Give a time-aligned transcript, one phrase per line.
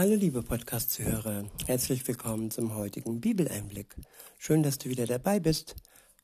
[0.00, 3.94] Hallo liebe Podcast-Zuhörer, herzlich willkommen zum heutigen Bibeleinblick.
[4.38, 5.76] Schön, dass du wieder dabei bist.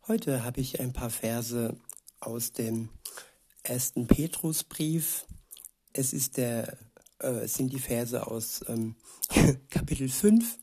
[0.09, 1.77] Heute habe ich ein paar Verse
[2.19, 2.89] aus dem
[3.63, 5.27] ersten Petrusbrief.
[5.93, 6.79] Es ist der,
[7.19, 8.97] äh, sind die Verse aus ähm,
[9.69, 10.57] Kapitel 5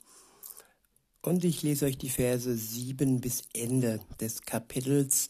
[1.22, 5.30] und ich lese euch die Verse 7 bis Ende des Kapitels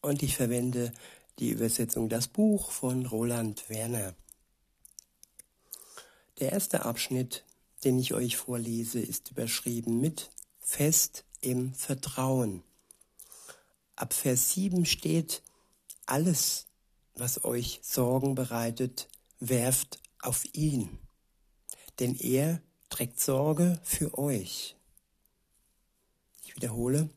[0.00, 0.90] und ich verwende
[1.38, 4.14] die Übersetzung Das Buch von Roland Werner.
[6.42, 7.44] Der erste Abschnitt,
[7.84, 12.64] den ich euch vorlese, ist überschrieben mit Fest im Vertrauen.
[13.94, 15.44] Ab Vers 7 steht,
[16.04, 16.66] alles,
[17.14, 19.06] was euch Sorgen bereitet,
[19.38, 20.98] werft auf ihn,
[22.00, 24.74] denn er trägt Sorge für euch.
[26.42, 27.08] Ich wiederhole,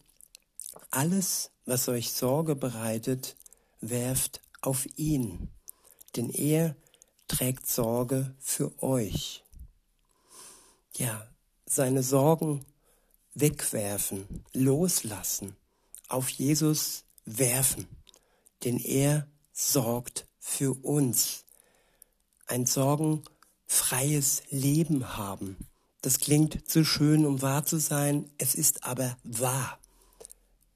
[0.92, 3.36] alles, was euch Sorge bereitet,
[3.82, 5.50] werft auf ihn,
[6.16, 6.76] denn er
[7.28, 9.44] trägt Sorge für euch.
[10.94, 11.28] Ja,
[11.66, 12.66] seine Sorgen
[13.34, 15.55] wegwerfen, loslassen,
[16.08, 17.88] auf Jesus werfen,
[18.64, 21.44] denn er sorgt für uns.
[22.48, 25.58] Ein sorgenfreies Leben haben.
[26.02, 29.80] Das klingt zu schön, um wahr zu sein, es ist aber wahr.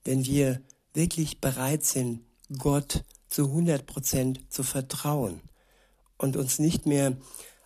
[0.04, 0.62] Wenn wir
[0.94, 2.26] wirklich bereit sind,
[2.58, 5.40] Gott zu 100 Prozent zu vertrauen,
[6.20, 7.18] und uns nicht mehr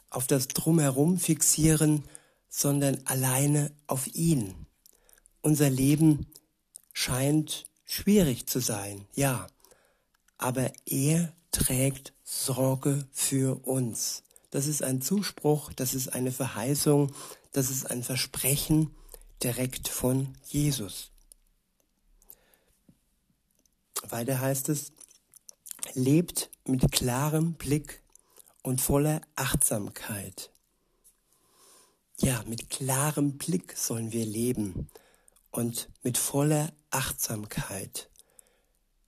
[0.09, 2.05] auf das Drumherum fixieren,
[2.47, 4.53] sondern alleine auf ihn.
[5.41, 6.27] Unser Leben
[6.93, 9.47] scheint schwierig zu sein, ja,
[10.37, 14.23] aber er trägt Sorge für uns.
[14.51, 17.11] Das ist ein Zuspruch, das ist eine Verheißung,
[17.51, 18.95] das ist ein Versprechen
[19.41, 21.11] direkt von Jesus.
[24.09, 24.91] Weiter heißt es,
[25.95, 28.02] lebt mit klarem Blick
[28.63, 30.51] und voller Achtsamkeit.
[32.19, 34.89] Ja, mit klarem Blick sollen wir leben
[35.51, 38.09] und mit voller Achtsamkeit.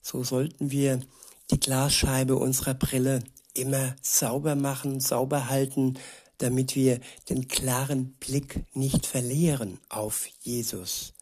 [0.02, 1.00] So sollten wir
[1.50, 3.24] die Glasscheibe unserer Brille
[3.54, 5.98] immer sauber machen, sauber halten,
[6.38, 11.14] damit wir den klaren Blick nicht verlieren auf Jesus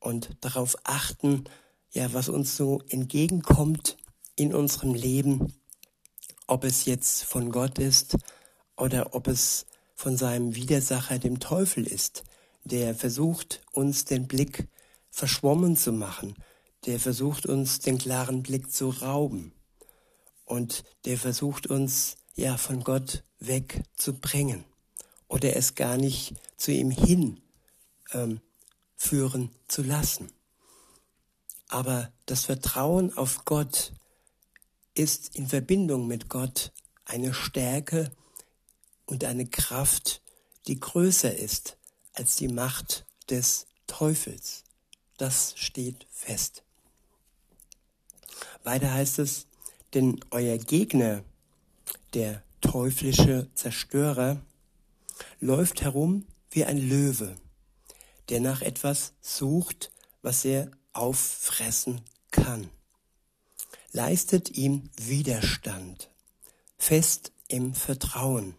[0.00, 1.44] und darauf achten,
[1.92, 3.96] ja, was uns so entgegenkommt
[4.34, 5.54] in unserem Leben
[6.46, 8.16] ob es jetzt von Gott ist
[8.76, 12.24] oder ob es von seinem Widersacher, dem Teufel ist,
[12.64, 14.68] der versucht, uns den Blick
[15.10, 16.34] verschwommen zu machen,
[16.86, 19.52] der versucht, uns den klaren Blick zu rauben
[20.44, 24.64] und der versucht, uns ja von Gott wegzubringen
[25.28, 27.40] oder es gar nicht zu ihm hin
[28.12, 28.40] ähm,
[28.96, 30.32] führen zu lassen.
[31.68, 33.92] Aber das Vertrauen auf Gott
[34.94, 36.72] ist in Verbindung mit Gott
[37.04, 38.10] eine Stärke
[39.06, 40.22] und eine Kraft,
[40.66, 41.76] die größer ist
[42.12, 44.64] als die Macht des Teufels.
[45.16, 46.62] Das steht fest.
[48.62, 49.46] Weiter heißt es,
[49.92, 51.22] denn euer Gegner,
[52.14, 54.40] der teuflische Zerstörer,
[55.40, 57.36] läuft herum wie ein Löwe,
[58.28, 59.90] der nach etwas sucht,
[60.22, 62.00] was er auffressen
[62.30, 62.70] kann
[63.94, 66.10] leistet ihm Widerstand,
[66.76, 68.56] fest im Vertrauen.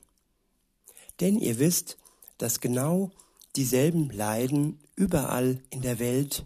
[1.19, 1.97] Denn ihr wisst,
[2.37, 3.11] dass genau
[3.57, 6.45] dieselben Leiden überall in der Welt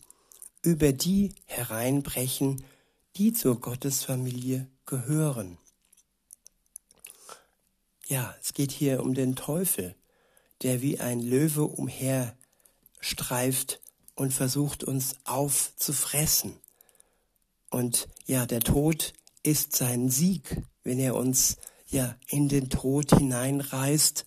[0.63, 2.63] über die hereinbrechen,
[3.15, 5.59] die zur Gottesfamilie gehören.
[8.07, 9.93] Ja, es geht hier um den Teufel,
[10.63, 13.81] der wie ein Löwe umherstreift
[14.15, 16.59] und versucht uns aufzufressen.
[17.69, 19.13] Und ja, der Tod
[19.43, 21.57] ist sein Sieg, wenn er uns
[21.87, 24.25] ja in den Tod hineinreißt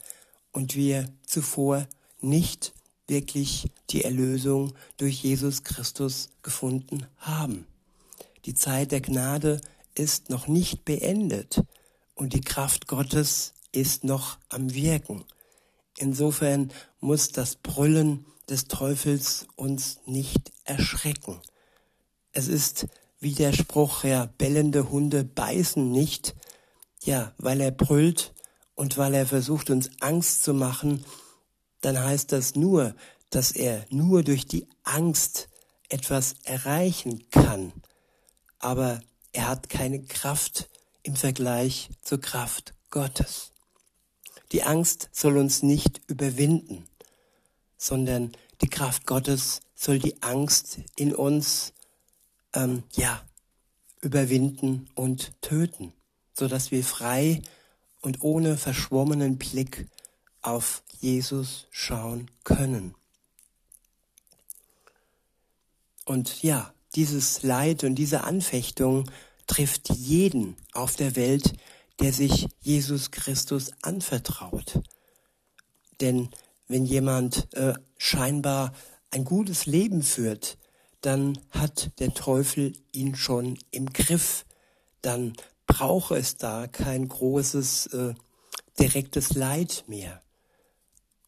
[0.52, 1.86] und wir zuvor
[2.20, 2.72] nicht
[3.06, 7.66] wirklich die Erlösung durch Jesus Christus gefunden haben.
[8.44, 9.60] Die Zeit der Gnade
[9.94, 11.62] ist noch nicht beendet
[12.14, 15.24] und die Kraft Gottes ist noch am Wirken.
[15.98, 21.40] Insofern muss das Brüllen des Teufels uns nicht erschrecken.
[22.32, 22.86] Es ist
[23.22, 26.34] wie der Spruch, ja, bellende Hunde beißen nicht,
[27.04, 28.34] ja, weil er brüllt
[28.74, 31.04] und weil er versucht, uns Angst zu machen,
[31.82, 32.96] dann heißt das nur,
[33.30, 35.48] dass er nur durch die Angst
[35.88, 37.72] etwas erreichen kann.
[38.58, 39.00] Aber
[39.32, 40.68] er hat keine Kraft
[41.04, 43.52] im Vergleich zur Kraft Gottes.
[44.50, 46.88] Die Angst soll uns nicht überwinden,
[47.78, 48.32] sondern
[48.62, 51.72] die Kraft Gottes soll die Angst in uns
[52.54, 53.22] ähm, ja,
[54.00, 55.92] überwinden und töten,
[56.34, 57.42] so dass wir frei
[58.00, 59.86] und ohne verschwommenen Blick
[60.42, 62.94] auf Jesus schauen können.
[66.04, 69.10] Und ja, dieses Leid und diese Anfechtung
[69.46, 71.54] trifft jeden auf der Welt,
[72.00, 74.80] der sich Jesus Christus anvertraut.
[76.00, 76.28] Denn
[76.66, 78.72] wenn jemand äh, scheinbar
[79.10, 80.58] ein gutes Leben führt,
[81.02, 84.44] dann hat der Teufel ihn schon im Griff.
[85.02, 85.34] Dann
[85.66, 88.14] brauche es da kein großes äh,
[88.78, 90.22] direktes Leid mehr.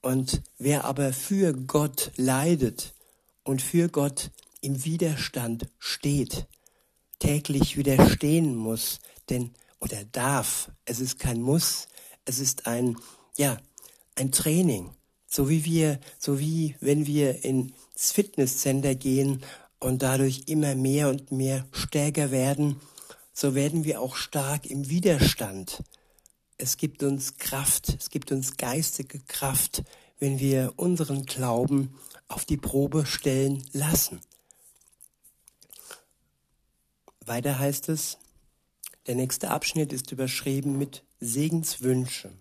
[0.01, 2.95] Und wer aber für Gott leidet
[3.43, 4.31] und für Gott
[4.61, 6.47] im Widerstand steht,
[7.19, 11.89] täglich widerstehen muss, denn oder darf, es ist kein Muss,
[12.25, 12.97] es ist ein
[13.37, 13.59] ja,
[14.15, 14.91] ein Training,
[15.27, 19.43] so wie wir, so wie wenn wir ins Fitnesscenter gehen
[19.85, 22.81] und dadurch immer mehr und mehr stärker werden,
[23.35, 25.83] so werden wir auch stark im Widerstand.
[26.57, 29.83] Es gibt uns Kraft, es gibt uns geistige Kraft,
[30.19, 31.95] wenn wir unseren Glauben
[32.29, 34.23] auf die Probe stellen lassen.
[37.27, 38.17] Weiter heißt es,
[39.07, 42.33] der nächste Abschnitt ist überschrieben mit Segenswünsche.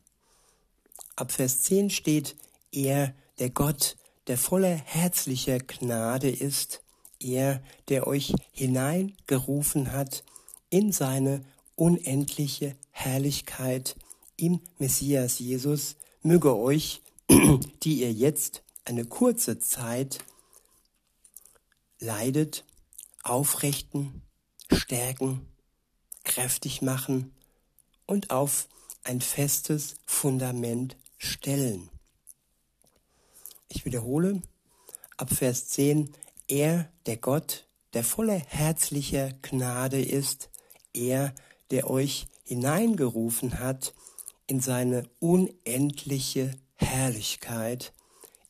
[1.18, 2.38] Ab Vers 10 steht,
[2.72, 3.98] er, der Gott,
[4.28, 6.83] der voller herzlicher Gnade ist,
[7.24, 10.24] er, der euch hineingerufen hat
[10.70, 11.44] in seine
[11.76, 13.96] unendliche Herrlichkeit
[14.38, 17.02] im Messias Jesus, möge euch,
[17.84, 20.20] die ihr jetzt eine kurze Zeit
[22.00, 22.66] leidet,
[23.24, 24.22] aufrichten,
[24.72, 25.48] stärken,
[26.24, 27.34] kräftig machen
[28.06, 28.68] und auf
[29.04, 31.90] ein festes Fundament stellen.
[33.70, 34.42] Ich wiederhole,
[35.18, 36.14] ab Vers 10,
[36.48, 40.50] er, der Gott, der voller herzlicher Gnade ist,
[40.94, 41.34] er,
[41.72, 43.94] der euch hineingerufen hat
[44.48, 47.94] in seine unendliche Herrlichkeit,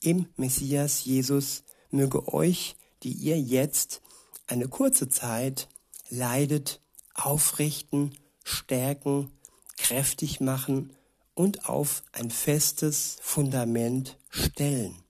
[0.02, 4.02] im Messias Jesus möge euch, die ihr jetzt
[4.48, 5.70] eine kurze Zeit
[6.10, 6.82] leidet,
[7.14, 9.32] aufrichten, stärken,
[9.78, 10.94] kräftig machen
[11.36, 15.03] und auf ein festes Fundament stellen.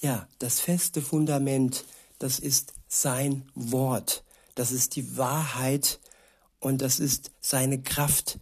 [0.00, 1.84] Ja, das feste Fundament,
[2.18, 6.00] das ist sein Wort, das ist die Wahrheit
[6.60, 8.38] und das ist seine Kraft,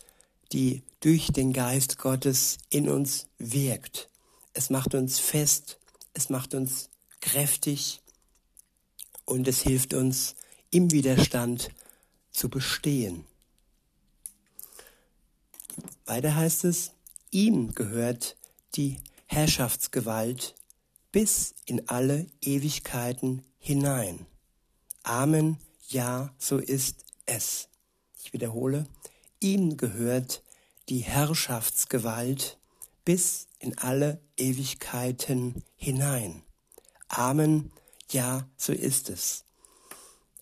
[0.53, 4.09] die durch den Geist Gottes in uns wirkt.
[4.53, 5.79] Es macht uns fest,
[6.13, 6.89] es macht uns
[7.21, 8.01] kräftig
[9.25, 10.35] und es hilft uns
[10.71, 11.71] im Widerstand
[12.33, 13.25] zu bestehen.
[16.05, 16.93] Weiter heißt es,
[17.31, 18.37] ihm gehört
[18.75, 20.55] die Herrschaftsgewalt
[21.15, 24.27] bis in alle Ewigkeiten hinein.
[25.05, 27.69] Amen, ja, so ist es.
[28.21, 28.89] Ich wiederhole,
[29.39, 30.43] ihm gehört
[30.89, 32.59] die Herrschaftsgewalt
[33.05, 36.43] bis in alle Ewigkeiten hinein.
[37.07, 37.71] Amen,
[38.11, 39.45] ja, so ist es.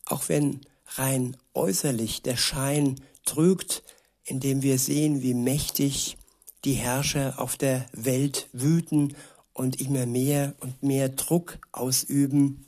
[0.06, 3.82] Auch wenn rein äußerlich der Schein trügt,
[4.24, 6.16] indem wir sehen, wie mächtig
[6.64, 9.14] die Herrscher auf der Welt wüten
[9.54, 12.66] und immer mehr und mehr Druck ausüben,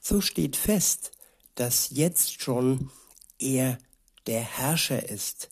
[0.00, 1.12] so steht fest,
[1.54, 2.90] dass jetzt schon
[3.38, 3.78] er
[4.26, 5.50] der Herrscher ist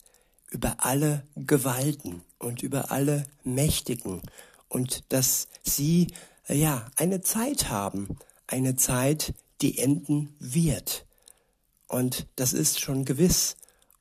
[0.50, 4.22] über alle Gewalten und über alle Mächtigen
[4.68, 6.08] und dass sie
[6.48, 11.06] ja eine Zeit haben, eine Zeit, die enden wird.
[11.86, 13.56] Und das ist schon gewiss.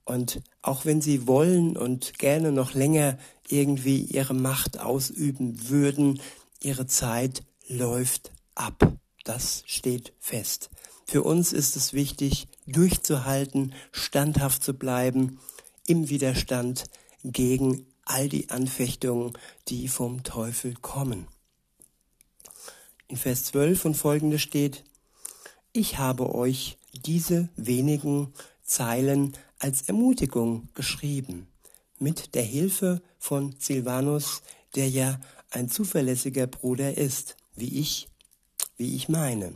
[0.05, 3.17] Und auch wenn sie wollen und gerne noch länger
[3.48, 6.21] irgendwie ihre Macht ausüben würden,
[6.61, 8.97] ihre Zeit läuft ab.
[9.23, 10.69] Das steht fest.
[11.05, 15.39] Für uns ist es wichtig, durchzuhalten, standhaft zu bleiben,
[15.87, 16.85] im Widerstand
[17.23, 19.33] gegen all die Anfechtungen,
[19.67, 21.27] die vom Teufel kommen.
[23.07, 24.83] In Vers 12 und folgende steht,
[25.73, 31.47] ich habe euch diese wenigen Zeilen als Ermutigung geschrieben,
[31.97, 34.41] mit der Hilfe von Silvanus,
[34.75, 35.19] der ja
[35.50, 38.08] ein zuverlässiger Bruder ist, wie ich,
[38.77, 39.53] wie ich meine.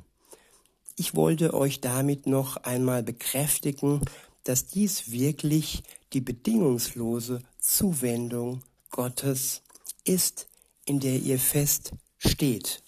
[0.95, 4.01] Ich wollte euch damit noch einmal bekräftigen,
[4.43, 5.83] dass dies wirklich
[6.13, 9.61] die bedingungslose Zuwendung Gottes
[10.03, 10.47] ist,
[10.85, 12.83] in der ihr fest steht.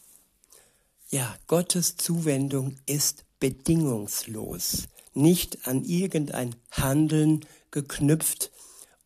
[1.09, 8.51] Ja, Gottes Zuwendung ist bedingungslos, nicht an irgendein Handeln geknüpft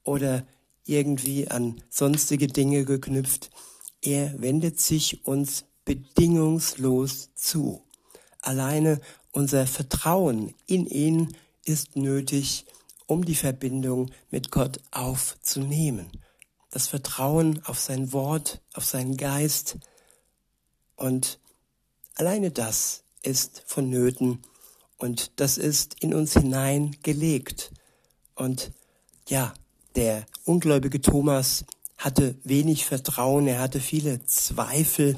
[0.03, 0.45] oder
[0.85, 3.51] irgendwie an sonstige Dinge geknüpft.
[4.01, 7.83] Er wendet sich uns bedingungslos zu.
[8.41, 9.01] Alleine
[9.31, 12.65] unser Vertrauen in ihn ist nötig,
[13.07, 16.11] um die Verbindung mit Gott aufzunehmen.
[16.71, 19.77] das Vertrauen auf sein Wort, auf seinen Geist.
[20.95, 21.39] Und
[22.15, 24.43] alleine das ist vonnöten
[24.97, 27.71] und das ist in uns hineingelegt.
[28.35, 28.71] Und
[29.27, 29.53] ja,
[29.95, 31.65] der ungläubige Thomas
[31.99, 35.15] hatte wenig Vertrauen, er hatte viele Zweifel.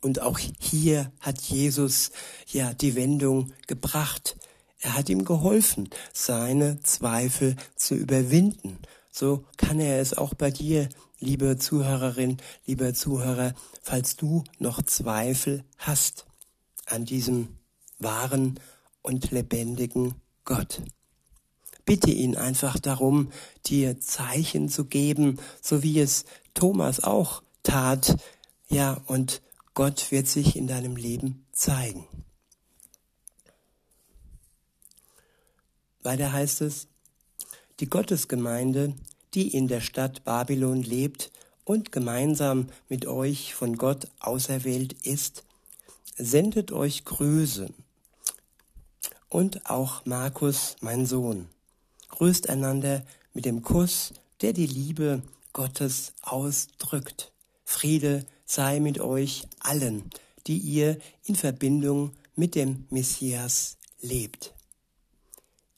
[0.00, 2.12] Und auch hier hat Jesus
[2.46, 4.36] ja die Wendung gebracht.
[4.78, 8.78] Er hat ihm geholfen, seine Zweifel zu überwinden.
[9.10, 15.64] So kann er es auch bei dir, liebe Zuhörerin, lieber Zuhörer, falls du noch Zweifel
[15.76, 16.24] hast
[16.86, 17.58] an diesem
[17.98, 18.58] wahren
[19.02, 20.80] und lebendigen Gott.
[21.90, 23.32] Bitte ihn einfach darum,
[23.66, 28.16] dir Zeichen zu geben, so wie es Thomas auch tat.
[28.68, 29.42] Ja, und
[29.74, 32.06] Gott wird sich in deinem Leben zeigen.
[36.04, 36.86] Weiter heißt es,
[37.80, 38.94] die Gottesgemeinde,
[39.34, 41.32] die in der Stadt Babylon lebt
[41.64, 45.42] und gemeinsam mit euch von Gott auserwählt ist,
[46.16, 47.74] sendet euch Grüße.
[49.28, 51.48] Und auch Markus, mein Sohn.
[52.20, 54.12] Grüßt einander mit dem Kuss,
[54.42, 55.22] der die Liebe
[55.54, 57.32] Gottes ausdrückt.
[57.64, 60.10] Friede sei mit euch allen,
[60.46, 64.52] die ihr in Verbindung mit dem Messias lebt.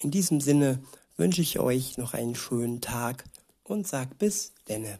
[0.00, 0.82] In diesem Sinne
[1.16, 3.22] wünsche ich euch noch einen schönen Tag
[3.62, 4.98] und sag bis denne.